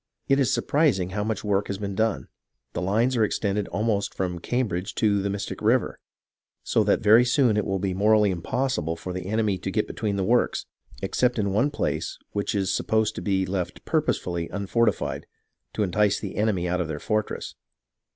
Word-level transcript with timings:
It 0.27 0.39
is 0.39 0.51
surprising 0.51 1.11
how 1.11 1.23
much 1.23 1.43
work 1.43 1.67
has 1.67 1.77
been 1.77 1.93
done. 1.93 2.27
The 2.73 2.81
lines 2.81 3.15
are 3.15 3.23
extended 3.23 3.67
almost 3.67 4.15
from 4.15 4.33
THE 4.33 4.41
CONTINENTAL 4.41 4.77
SOLDIERS 4.77 4.93
7 4.97 5.09
1 5.11 5.11
Cambridge 5.13 5.19
to 5.21 5.21
the 5.21 5.29
Mystic 5.29 5.61
River; 5.61 5.99
so 6.63 6.83
that 6.83 7.03
very 7.03 7.23
soon 7.23 7.55
it 7.55 7.67
will 7.67 7.77
be 7.77 7.93
morally 7.93 8.31
impossible 8.31 8.95
for 8.95 9.13
the 9.13 9.27
enemy 9.27 9.59
to 9.59 9.69
get 9.69 9.85
between 9.85 10.15
the 10.15 10.23
works, 10.23 10.65
except 11.03 11.37
in 11.37 11.53
one 11.53 11.69
place 11.69 12.17
which 12.31 12.55
is 12.55 12.73
supposed 12.73 13.13
to 13.13 13.21
be 13.21 13.45
left 13.45 13.85
purposely 13.85 14.49
unfortified, 14.49 15.27
to 15.73 15.83
entice 15.83 16.19
the 16.19 16.35
enemy 16.35 16.67
out 16.67 16.81
of 16.81 16.87
their 16.87 16.99
fortresses. 16.99 17.53